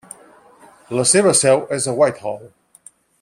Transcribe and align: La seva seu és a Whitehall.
La 0.99 1.05
seva 1.11 1.35
seu 1.43 1.63
és 1.79 1.87
a 1.93 1.97
Whitehall. 2.01 2.45